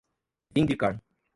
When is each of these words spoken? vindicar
vindicar 0.55 0.99